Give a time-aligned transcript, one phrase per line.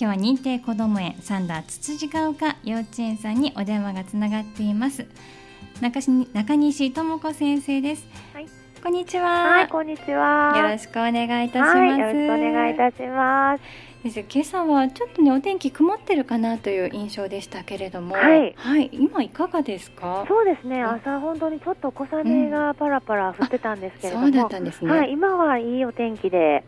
[0.00, 5.04] 今日は認定こども園サンダーつつじが丘幼稚園さんにお電話がつながっています。
[5.82, 6.00] 中
[6.32, 8.46] 中西智子先生です、はい、
[8.82, 9.28] こんにちは。
[9.28, 10.54] はいこんにちは。
[10.56, 13.62] よろしくお願いいたします、はい、よろしくお願いいたします。
[14.02, 20.24] 今朝はちょっとねお天気曇ってるかなという印象でしたけれども、はい、はい、今いかがですか？
[20.26, 24.90] そうですね、朝本当にちょっと小雨がパラパラ降ってたんですけれども、うん、そうだったんですね。
[24.90, 26.64] はい、今はいいお天気で、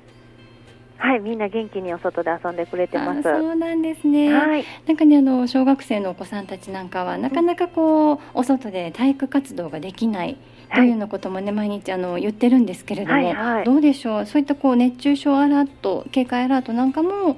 [0.99, 3.23] はい、みんな元気にお外で遊んでくれてます。
[3.23, 4.33] そうなんですね。
[4.33, 10.37] はい、なんかね、あの小学生のお子さんたちなんかは、なかなかこう、お外で体育活動ができない。
[10.75, 14.27] というようなこともね、毎日あの言ってるんですけれども、はいはい、どうでしょう？
[14.27, 17.37] そういったこう熱中症アラート、警戒アラートなんかも。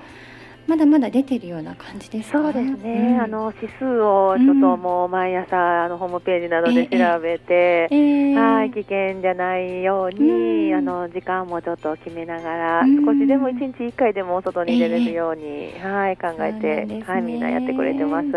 [0.67, 18.31] まだまだ出てるような感じですそうですね、うん、あの指数をちょっともう毎朝、あのホームページなどで調べて、えー、はい危険じゃないように、うん、あの時間もちょっと決めながら、うん、少しでも1日1回でも外に出れるように、えー、はい考えて、ね、はいみんなやってくれてます。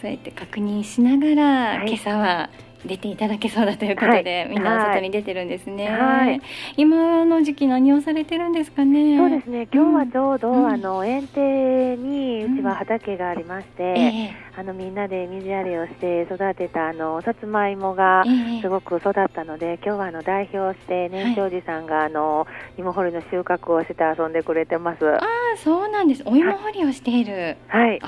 [0.00, 2.50] そうやって確認しながら、はい、今朝は
[2.86, 6.40] 出ていただけそうだということで、はい、みんな外に出てるんですね、はい、
[6.76, 9.16] 今の時期何をされてるんですかね？
[9.18, 9.68] そうですね。
[9.72, 14.34] 今日はちょうど、うん、あの園庭にうちは畑がありまして、うんえ。
[14.56, 18.24] ー、あのみんなで水やりをして育てたあのさつまいもが
[18.62, 22.46] すごく育ったので、えー、今日はあの代表して年長寺さんが、あの
[22.78, 25.06] 芋掘りの収穫をして遊んでくれてます。
[25.06, 25.22] ああ
[25.56, 26.22] そうなんです。
[26.24, 27.56] お芋掘りをしている。
[27.68, 28.00] はい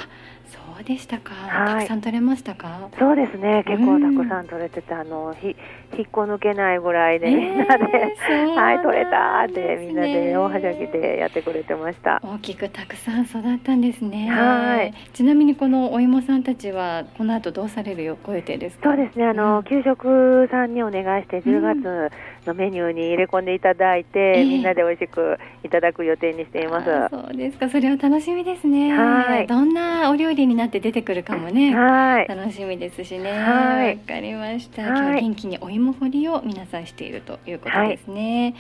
[0.79, 2.89] そうでしたか、はい、たくさん取れましたか？
[2.99, 3.65] そうですね。
[3.67, 5.57] 結構たくさん取れてて、あのひ
[5.97, 12.21] 引っこ抜けないぐらいで、みんなで、はい取れたってみんなで大はしゃぎでやってくれてました。
[12.23, 14.31] 大きくたくさん育ったんですね。
[14.31, 14.95] はい。
[15.13, 18.91] ちなみにこのお芋さんたちはこの後どうされる予定ですか？
[18.91, 19.27] そうですね。
[19.27, 22.13] あの、うん、給食さんにお願いして10月
[22.47, 26.87] のメニューに入れ込んでいただいて、えー、みんなで美味しくいただく予定にしています。
[27.11, 27.69] そうですか。
[27.69, 28.97] それは楽しみですね。
[28.97, 29.47] はい。
[29.49, 33.33] どんなお料理になって出てくるかもね、はい、楽しみですしね。
[33.33, 34.83] はい、わかりました。
[34.83, 38.55] 今日元気にお芋掘りを皆さんしているということですね。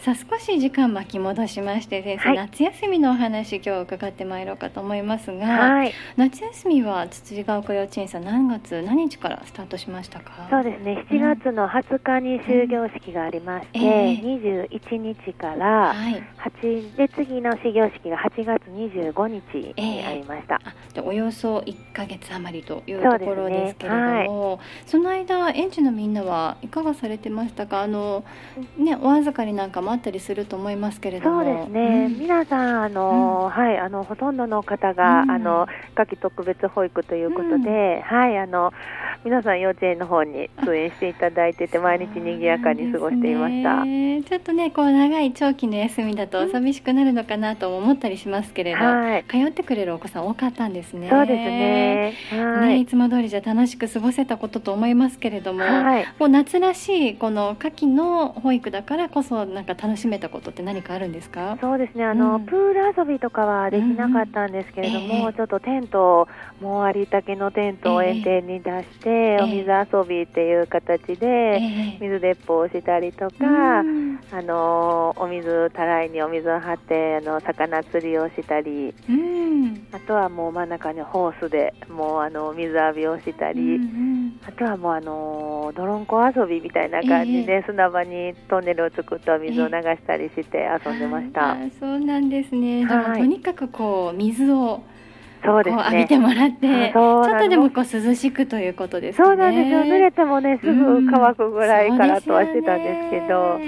[0.00, 10.46] さあ少し時間巻き戻しまして先生、はい、夏休みのお話今日伺ってまいろうかと思いますが、はい、夏休みはつつじが丘幼稚園さん何月何日からスタートしましたか？
[10.50, 11.04] そうですね。
[11.10, 13.84] 7月の20日に終業式がありまして、うん。
[13.84, 15.92] えー、21日から
[16.62, 27.82] 8で次の始業式が8月25日にありました、えー、でおよそ1か月余りというところですけれどもそ、ねはい、その間園児のみんなはいかがされてましたか？
[27.82, 28.24] あの、
[28.76, 31.44] ね、お預かりなんかもあったりすると思いますけれども。
[31.44, 38.72] そうですね、うん、皆さんあの、うん、はいあのほとんどの方が、うん、あの夏季特別保育ということで、はいあの
[39.24, 51.08] 皆さん幼稚園の方に通園していただいてて毎日賑やかに過ごしていました、ね、ちょっとねこう長い長期の休みだと寂しくなるのかなと思ったりしますけれど、はい、通ってくれるお子さん多かったんですね。
[51.10, 61.58] そうですね,、はい、ねいつも通りじゃ楽しく過ごせたことと思いますけれども、はい、こう夏らしいこの夏季の保育だからこそなんか楽しめたことって何かあるんですか？
[61.60, 62.04] そうですね。
[62.04, 65.24] あの、うん、プール遊びとかはできなかったんですけれども、うんえ。
[65.28, 66.28] ー、ちょっとテント
[66.60, 71.60] もうありったけのテントを園庭に出して、えー、お水遊びっていう形で、
[72.00, 73.34] 水鉄砲をしたりとか、
[73.78, 73.82] あ
[74.42, 78.94] のお水たらいにお水を張ってあの魚釣りをしたり、
[79.92, 83.80] あとはもう真ん中にホースでもうあの水浴びをしたり、
[84.46, 91.56] あとはもうあの泥んこ遊びみたいな感じで、砂場にトンネルを作った水を流したりして遊んでました。
[91.80, 92.84] そうなんですね。
[92.84, 94.82] はい、とにかくこう水を
[95.44, 99.26] そうですね、浴びてもらって、ちょっとでもこう涼しくということですね。
[99.26, 99.80] そうなんですよ。
[99.80, 103.58] 濡れてもね、すぐ乾くぐらいからとはしてたんですけど。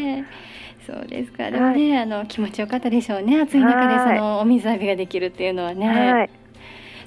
[0.87, 1.51] そうですか。
[1.51, 3.41] でもね、はい、あの気持ちよかったでしょうね。
[3.41, 5.87] 暑い中でそのお水浴びができるっていうのはね。
[5.87, 6.31] はい。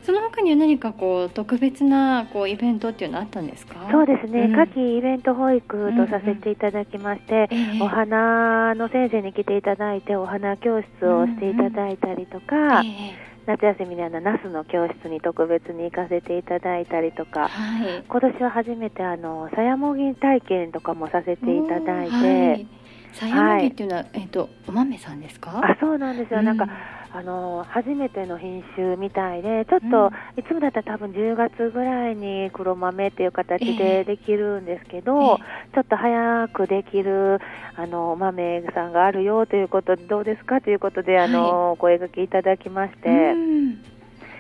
[0.03, 3.88] その他には何かこう特別なこうイベントっていうのあったんですか？
[3.91, 4.47] そうですね。
[4.50, 12.56] 夏季イベント保育とさせていただきまして、うんうん、お花の先生に来ていただいてお花教室をしていただいたりとか。
[12.56, 22.66] うんうんえー夏休みにあのナスの教室に特別に行かせていただいたりとか、はい、今年は初めてあのさやもぎ体験とかもさせていただいて。
[23.13, 25.62] さやもぎっていうのは、はい、えっ、とお豆さんですか？
[25.63, 26.39] あ、そうなんですよ。
[26.39, 26.68] うん、なんか
[27.15, 35.38] あの初めての品種みたいでちょっと、うん、いつもだったら多分10月ぐらいに黒豆っていう形でできるんですけど、えー、
[35.75, 37.39] ちょっと早くできる
[37.75, 43.10] あの豆さんがあるよということでどうですかということであの、はい、声掛けいただきまして。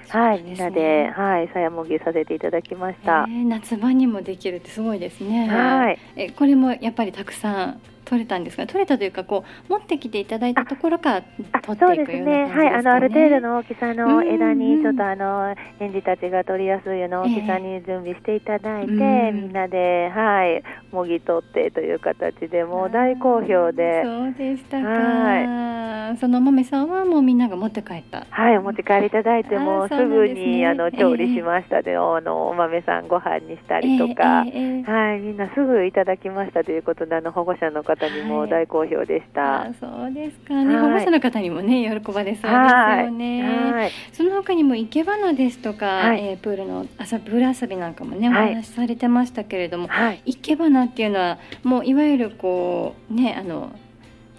[0.09, 3.25] はい、みんなで、はい、さやもぎさせていただきました。
[3.27, 5.47] えー、夏場にもできるってすごいですね。
[5.47, 5.99] はい。
[6.15, 24.03] え、これもやっぱりたくさん取れたんですか取れたというかこう持ってきていただいたところから取っていくような感じですか、ね、はいあのある程度の大きさの枝にちょっとあの園児たちが取りやすいような大きさに準備していただいて、えー、みんなではいもぎ取ってという形でもう大好評で。
[24.03, 28.25] そうでしたか、はい、その豆さんはもうみんなが持って帰った。
[28.29, 49.89] はいお持ち帰りいただいてもすぐに、ね、あの調理しましたで、えー、あのお豆さんご飯にしたりとか、えー、はいみんなすぐいただきましたということであの保護者の方にも大好評でした、はい、そうですかね、保護者の方にもね喜ばれそうですよね、その他にも生け花ですとか、はい、えー、プールの遊プール遊びなんかもねお話しされてましたけれども、
[50.25, 53.71] 生け花っていうのはもういわゆるこうねあの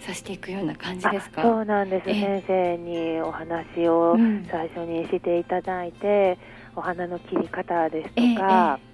[0.00, 1.42] さしていくような感じですか？
[1.42, 4.16] そうなんです先生にお話を
[4.50, 6.38] 最初にしていただいて、
[6.74, 8.78] うん、お花の切り方ですとか、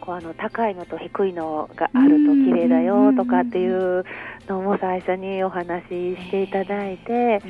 [0.00, 4.04] こうあの高いのと低いのがあると綺麗だよとかっていう
[4.48, 7.40] のも最初にお話ししていただいて、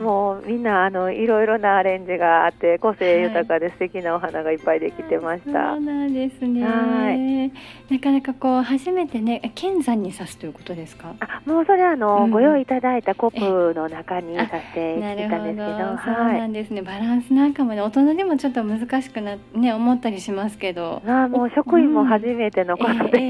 [0.00, 5.58] もうみんなあのいろいろなアレンジがあって個性豊かで素敵なお花がいっぱいできてました。
[5.58, 6.64] はい、そうなんですね。
[6.64, 7.52] はい。
[7.92, 11.14] なかなかこう初めてね剣山に刺すということですか？
[11.20, 16.82] あもうそれあの、うん、ご用意いただいたコップの中にさせていたんですけど、どそうなんですね。
[16.82, 21.02] バランスなんかもね大人でもちょっと難しくなね思ったりしますけど。
[21.06, 23.28] あもう職員も初めてのことで、え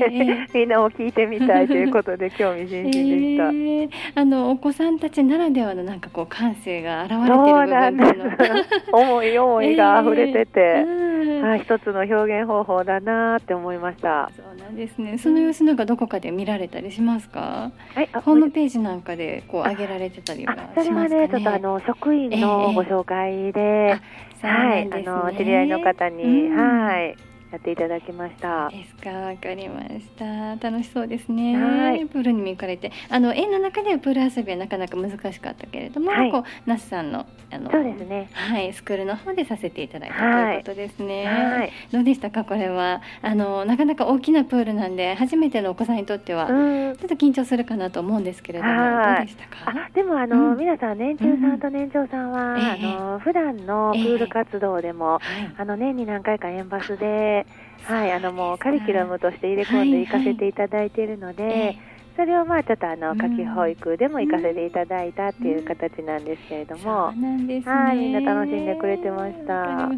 [0.49, 3.45] ー、みんなも聞いてみたいということで 興味津々でした。
[3.45, 14.31] えー、あのお子さんたちならではのなんかこう感性が現れてる部分思い思いが溢れてて、 えー、はい、一つの表現方法だなって思いました。
[14.37, 15.19] そうなんですね。
[15.19, 17.71] その様子なんかどこかで見られたりしますか？
[17.95, 23.99] はい、ホームページなんかでこう上げられてたりはしますか、ね、それはね、ちょっとあの職員のご紹介で、
[24.43, 27.28] はい、あの知り合いの方に、はい。
[27.51, 28.69] やっていただきました。
[28.69, 29.11] ですか？
[29.11, 30.57] わかりました。
[30.57, 31.57] 楽しそうですね。
[31.57, 32.07] はい。
[32.07, 32.93] プールにも行かれて。
[33.09, 38.29] あの園の中ではプール遊びはなかなか難しかったけれども、はい、こう那須さんのあのそうですね。
[38.33, 42.45] はいスクールの方でさせていただいたということですね、はい、どうでしたか？
[42.45, 43.01] これは。
[43.23, 49.71] あのなかなか大きなプールなんで初めてのお子さんにとってはちょっと緊張するかなと思うんですけれどもどうでしたか？
[49.71, 57.38] あでもあの、うん、皆さん年中さんと年長さんは、うん、あの普段のプール活動でも、えー、あの年に何回か園バスで
[57.85, 61.79] はい、あのもうカリキュラムとして入れ込んで行かせていただいているので、はいはい、
[62.17, 69.89] それをまあちょっとあの夏季保育でも行かせていただいたっていう形なんですけれども、うんうんね、はい、みんな楽しんでくれてました。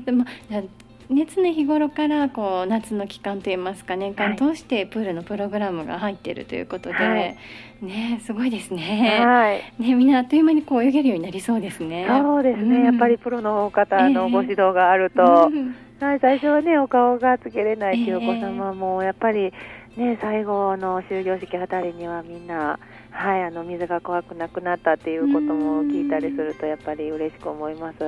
[1.11, 7.37] ね、常日頃からこう夏の期間といいますか年間通してプールのプログラムが入っているということで、はい、
[7.83, 9.21] ねすごいですね。
[9.21, 12.07] はい、ねみんなあっという間にこう泳げるようになりそうですね。
[12.09, 19.53] そうですね、うん、やっぱりプロの方のご指導があると、えーはい、最初はね、お顔がつけれないというお子様も、やっぱり、
[19.99, 22.79] ね、最後の終業式あたりにはみんな、
[23.11, 27.99] はい、あの水が怖くなくなったっていうことも聞いたりすると、やっぱり嬉しく思います。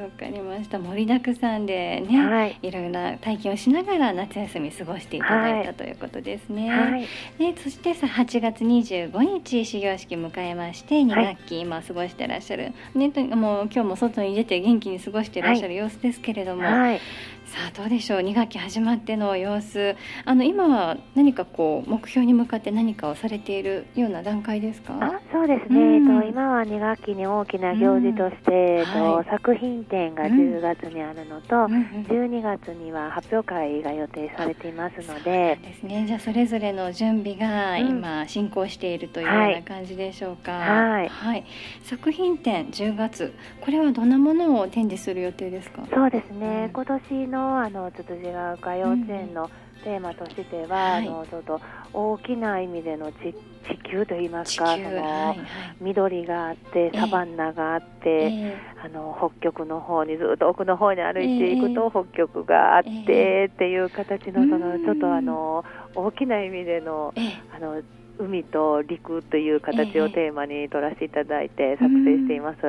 [0.00, 0.78] わかりました。
[0.78, 6.70] 盛りだくさんでね、はい、いろいろな体験をしながら夏休み過ごしていただいたということですね。
[6.70, 7.06] はい、
[7.38, 17.00] でそしてさ8月25日始業式迎えまして2学期今過ごしてらっしゃる、ね、もう今日も外に出て元気に過ごしていらっしゃる様子ですけれども、はい
[17.46, 18.20] さあどうでしょう。
[18.20, 19.94] 2学期始まっての様子。
[20.24, 24.98] あの今は何かこう目標に向かって何かをされているような段階ですか？
[25.00, 35.58] あそうですね、うん、えっと、今は2学期に大きな行事として、うん、えっと、はい、作品展が10月にあるのと、うん、12月には発表会が予定されていますので。
[35.62, 36.04] ですね。
[36.06, 41.44] じゃあそれぞれの準備が今進行しているというような感じでしょうか、はい、はい、
[41.82, 45.82] 作品展10月これはどんなものを展示する予定ですか？
[45.94, 49.50] そうですね、今年のあのつつじが丘幼稚園の
[49.82, 51.60] テーマとしては、うん、あのちょっと
[51.92, 55.38] 大きな意味での地地球といいますか、その、はいはい、
[55.80, 65.64] 緑があってサバンナがあって、えー、あの北極の方にずっと奥の方に歩いていくと、北極があって、えー、っていう形のそのちょっとあの
[65.94, 67.82] 大きな意味での、えー、あの
[68.18, 72.60] 海と陸という形をテーマに取らせていただいて作成しています。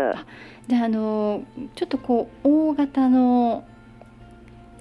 [0.68, 1.44] であの
[1.76, 3.66] ちょっとこう大型の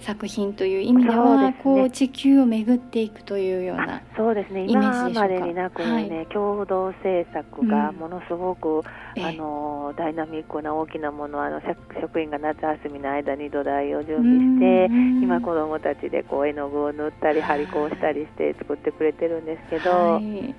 [0.05, 4.67] 作品という意味では、ね、こう地球を巡っていくというようなそうですね。
[4.69, 8.83] 今までになくね、はい、共同制作がものすごく、
[9.17, 11.61] うん、あのダイナミックな大きなものあの
[12.01, 19.91] 職員が夏休みの間に土台を準備して、今子どもたちでこう絵の具を塗ったり張り子をしたりして作ってくれてるんですけど。
[19.91, 20.55] はい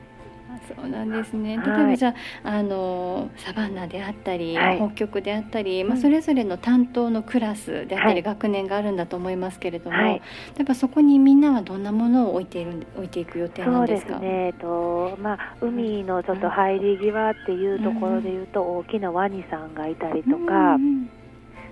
[0.67, 1.57] そうなんですね。
[1.57, 10.21] 例えばじゃあ、はい、あのサバンナであったり、はい、北極であったり、まあそれぞれの担当のクラスであったり、学年があるんだと思いますけれども、はい、例
[10.61, 14.13] えばそこにみんなはどんなものを置いている置いていく予定なんですか？
[14.13, 14.45] そうですね。
[14.47, 20.35] えっとまあ海のちょっと入り際っていうところでいうと、大きなワニさんがいたりとか。
[20.35, 21.09] うんうん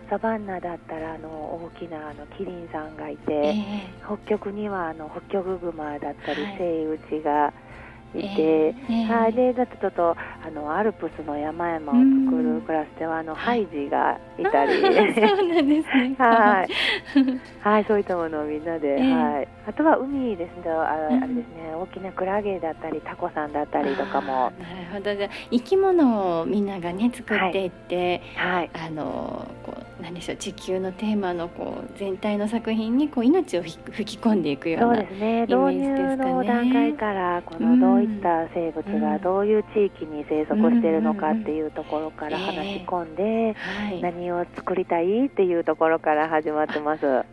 [0.09, 7.51] サバンナだったらあの大きなあのキリンさんがいて、えー、北極にはあの北極熊だったり、セイウチが
[8.19, 10.15] いて、えー、はい、でだとちょっと
[10.45, 11.95] あのアルプスの山々を
[12.31, 16.15] 作るクラスではあのハイジがいたり、そうなんですね。
[16.19, 16.69] はい、
[17.61, 19.47] はい、そういったものをみんなで、えー、はい。
[19.65, 24.51] あとは海ですね、ああれですね、大きなクラゲだったりタコさんだったりとかも。
[24.51, 24.53] なる
[24.93, 33.77] ほど、じゃ生き物をみんながね作っていって、はい、あのこう何でしょう地球のテーマのこう全体の作品にこう命を吹
[34.17, 35.41] き込んでいくようなそうですね。
[35.43, 43.55] 導入の段階からこのどういった生物がどういう地域に生息しているのかっていうところから話し込んで、
[44.01, 47.01] 何を作りたいっていうところから始まってます。
[47.01, 47.23] そうなん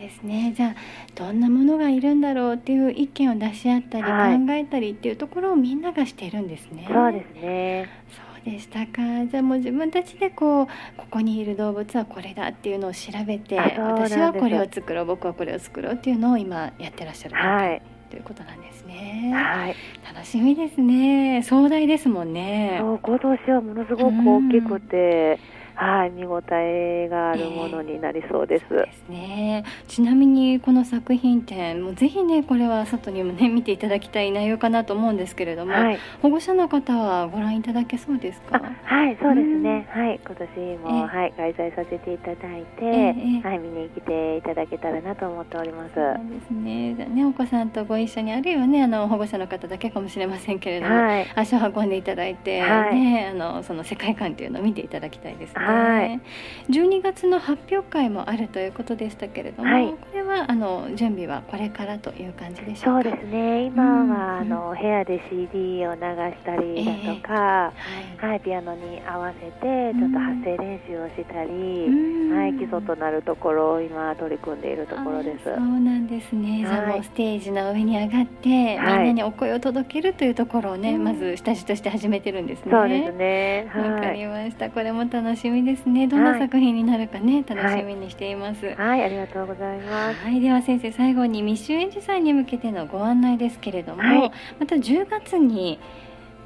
[0.00, 0.74] ですねじゃあ
[1.14, 6.88] どんなものがいるんだろうっていう意見を出し合ったり、はい、考えたりっていうところをみんながしてるんですね。
[6.90, 10.66] そうですねそうでしたかじゃあもう自分たちでこう
[10.96, 19.30] ここにいる動物はこれだっていうのを調べて私はこれを作ろう僕はこれを作ろうっていうのを今やってらっしゃる、はい、ということなんですね。
[19.34, 19.76] はい、
[20.14, 21.42] 楽しみですね。
[21.42, 22.78] 壮大ですもんね。
[22.80, 25.38] そう今年はものすごく大きくて。
[25.54, 28.66] うんはい、見応えがあるものになりそうです。
[28.70, 29.64] えー、ですね。
[29.88, 38.60] ちなみにこの作品展もぜひねこれは外にもね見ていただきたい内容かなと思うんですけれども、はい、保護者の方はご覧いただけそうですか？
[38.84, 39.88] はい、そうですね。
[39.90, 45.94] はい、今年も、はい開催させていただいて、えー、はい見に来ていただけたらなと思っております。
[45.94, 46.94] そうですね。
[46.94, 55.69] ねお子さんとご一緒にあるいはねあの保護者の方だけかもしれませんけれども、はい、足を運んでいただいて、はい、ねあのその世界観というのを見ていただきたいですね。
[55.70, 56.20] はい、
[56.72, 63.66] 12月の発表会もあるということでしたけれども、はい、これはあの準備はこれからという感じでしょうそうですね。
[63.66, 67.72] 今は、うん、あの部屋で CD を流したりだとか、
[68.18, 75.44] えー、はい、はい、ピアノに合わせてちょっと発声練習をしたり、うん、はい、基礎となるところを今取り組んでいるところです。
[75.44, 82.72] そうなんですね、はい、じゃあもうステージの上に上がって、みんなにお声を届けるというところをね、まず下地として始めてるんですね。
[82.72, 83.70] そうですね。
[83.76, 84.70] わ、かりました。
[84.70, 86.00] これも楽しみですね。
[86.00, 95.80] ねどんな作品になるかね、はい、楽しみにしています、はい、はい、ありがとうございますはいでは先生最後に未就園児さんに向けてのご案内ですけれども、はい、また10月に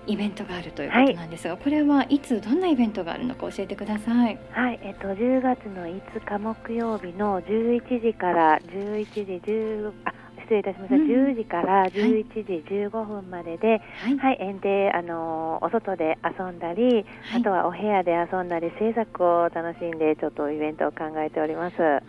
[0.06, 4.38] イベントがあるということなんですが、はい、これはいつどんなイベントがあるのか教えてください。
[4.52, 10.12] はい、えっと10月の5日木曜日の11時から11時10あ
[10.44, 21.76] 失礼いたしました、うん、10時から11時15分までで、はい、はい、園であのお外で遊んだり、はい、あとはお部屋で遊んだり制作を楽しんでちょっとイベントを考えております。
[21.80, 22.00] は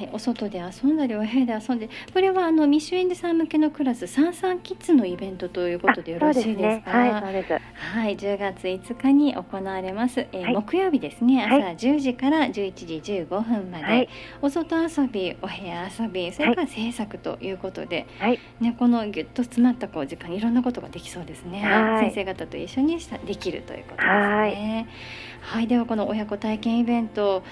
[0.00, 7.02] い、お外で遊んだりお部屋で遊んで、これはあの未就園児さん向けのクラスサンサンキッズのイベントということでよろしいですか？
[7.02, 7.52] ね、はい、そうです。
[7.94, 10.20] はい、10月5日に行われます。
[10.20, 14.08] えー、はい、木曜日ですね、朝10時から11時15分まで、
[14.40, 21.62] お外遊び、お部屋遊び、それから制作ということことで、はい、ね、このぎゅっと詰まったこう時間いろんなことができそうですね、
[22.00, 24.88] 先生方と一緒にできるということですね
[25.40, 27.42] はい、ではこの親子体験イベント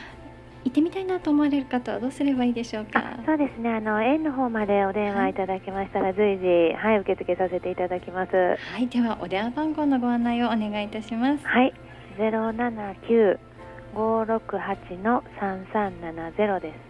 [0.63, 3.03] 行ってみたいなと思われる方はどうすればいいでしょうか？
[3.25, 3.71] そうですね。
[3.71, 8.37] あの園の方までお電話いただきましたら、はい、随時はい受付させていただきます。
[8.37, 11.47] はい、ではお電話番号のご案内をお願いいたします。
[11.47, 11.73] はい、
[12.19, 13.39] ゼロ七九
[13.95, 16.90] 五六八の三三七ゼロです。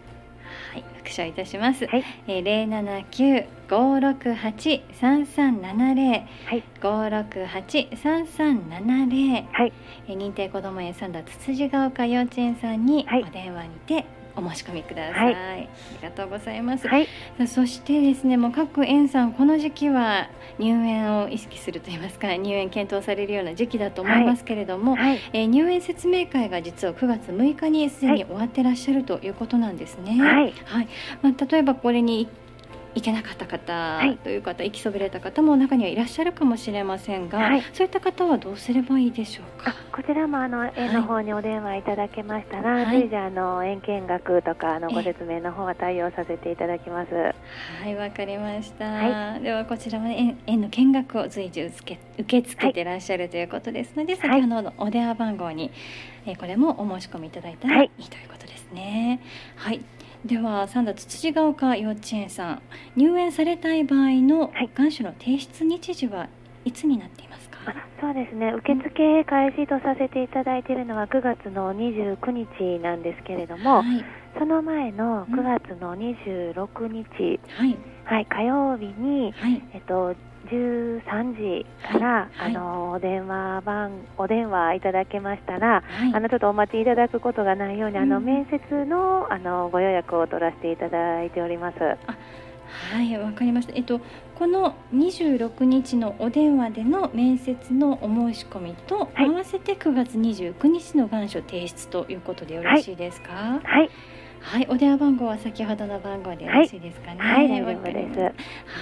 [0.73, 1.85] はい、復唱いたします。
[1.87, 6.11] はい、えー、零七九五六八三三七零、
[6.45, 9.73] はい、五六八三三七零、はい、
[10.07, 15.67] えー、認定こども園三田つつじが丘幼稚園さんにお電話にてお申し込みください、はい、あり
[16.01, 17.07] がとうございます、はい、
[17.47, 30.17] そしてですねもう各園さんこの時期は入園を意識すると言いますか入園検討されるような時期だと思いますけれども、はい、えー、入園説明会が実は9月6日にすでに終わってらっしゃるということなんですね。
[30.21, 30.53] はい、
[31.21, 32.27] まあ、例えばこれに
[32.93, 39.73] 行けなかった方という方、はい、行きそびれた方も中にはいらっしゃるかもしれませんが、はい、そういった方はどうすればいいでしょうか？
[39.91, 47.13] こちらもあの園の方にお電話いただけましたら、はい、随時あの園見学とかあのご説明の方は対応させていただきます。
[47.13, 48.85] はい、わかりました。
[48.85, 55.71] はい、ではこちらも園園の見学を随時受け受け付けてらっしゃるということですので、先ほどのお電話番号に、
[56.25, 59.21] えこれもお申し込みいただいたらいいということですね。
[59.55, 59.81] はい。
[60.25, 62.61] では三田つつじが丘幼稚園さん
[62.95, 66.25] 入園されたい場合の願書の提出日時は
[66.65, 67.57] いいつになっていますか？
[67.99, 68.53] そうですね。
[68.53, 74.05] 受付開始とさせていただいているのは9月の29日なんですけれども、はい、
[74.37, 77.75] その前の9月の26日、はい、
[78.05, 80.15] はい、火曜日に、はい、えっと
[80.49, 81.01] 13
[81.35, 91.77] 時から、はい、あのお電話番お電話いただけましたら、はい、あのちょっとお待ちいただくことがないように、うん、あの面接のあのご予約を取らせていただいております。
[91.79, 93.73] はいわかりました。
[93.75, 93.99] えっと
[94.35, 103.33] この26日のお電話での面接のお申し込みと、はい、合わせて9月29日の願書提出ということでよろしいですか？
[103.33, 103.59] はい。
[103.63, 103.89] はい、
[104.69, 107.19] お電話番号は先ほどの番号でよろしいですかね。
[107.19, 107.61] はい、はい。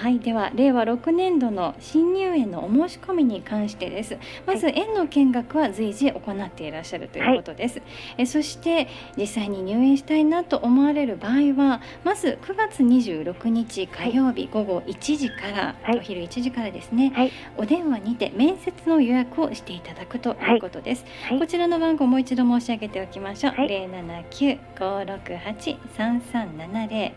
[0.02, 4.16] はい、では令和6年度の新入園のお申し込みに関してです。
[4.46, 7.78] まず、園の見学は随時行っていらっしゃるということです。
[7.78, 7.88] はい、
[8.18, 21.04] えそして実際に入園したいなと思われる場合は、まず9月26日火曜日午後1時から、はい、お昼1時からですね、はい、お電話にて面接の予約をしていただくということです。
[21.38, 23.54] こちらの番号もう一度申し上げておきましょう。
[23.56, 27.12] 零七九五六八八三三七零。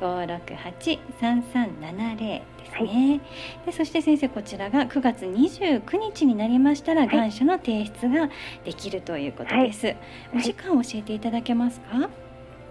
[0.00, 3.20] 五六八三三七零ですね、
[3.66, 8.30] でそして先生こちらが9月29日になりましたら、願書の提出が
[8.64, 9.94] できるということです、
[10.34, 12.08] お時間を教えていただけますか？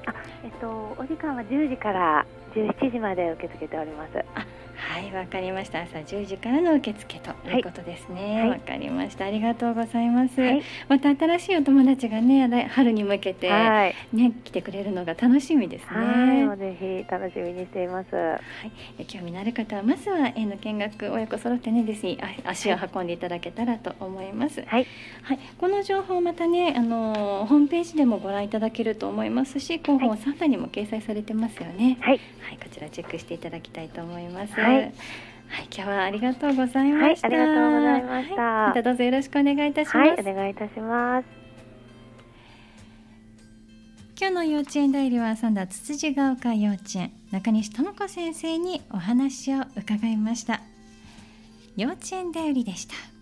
[0.05, 4.13] あえっとお時間は10時から17時まで受け付けております
[4.75, 13.95] はいわかりました朝10時からの受付ということですねわ、はい、かりましたありがとうございます、はい、また新しいお友達がね春に向けてね、はい、
[14.43, 18.39] 来てくれるのが楽しみですねはいぜひ楽しみにしていますは
[18.99, 24.87] い興味のある方はまずは園の見学親子揃ってねですね足を運んでいただけたらと思いますはい、
[25.23, 34.93] はい、この情報またねあのホームページでもご覧いただけると思いますし広報サンタにも掲載されてますよねはい、はい、こちらチェックしていただきたいと思いますはい
[35.49, 37.27] はい、今日はありがとうございました。
[37.27, 39.97] はい、ありがとうございました、はい、またどうぞよろしくお願いいたします。
[39.97, 41.25] はい、お願いいたします。
[44.19, 50.61] 今日の幼稚園代理は三田つつじが丘幼稚園中西智子先生にお話を伺いました。
[51.75, 53.12] 幼稚園代理でした。